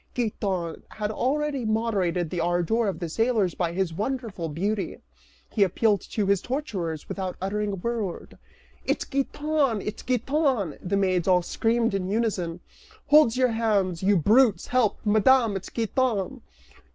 Giton 0.15 0.81
had 0.89 1.11
already 1.11 1.63
moderated 1.63 2.31
the 2.31 2.39
ardor 2.39 2.87
of 2.87 2.97
the 2.97 3.07
sailors 3.07 3.53
by 3.53 3.71
his 3.71 3.93
wonderful 3.93 4.49
beauty, 4.49 4.97
he 5.51 5.61
appealed 5.61 6.01
to 6.09 6.25
his 6.25 6.41
torturers 6.41 7.07
without 7.07 7.37
uttering 7.39 7.71
a 7.73 7.75
word. 7.75 8.35
"It's 8.83 9.05
Giton! 9.05 9.79
It's 9.79 10.01
Giton!" 10.01 10.79
the 10.81 10.97
maids 10.97 11.27
all 11.27 11.43
screamed 11.43 11.93
in 11.93 12.09
unison. 12.09 12.61
"Hold 13.09 13.35
your 13.35 13.49
hands, 13.51 14.01
you 14.01 14.17
brutes; 14.17 14.65
help, 14.65 14.97
Madame, 15.05 15.55
it's 15.55 15.69
Giton!" 15.69 16.41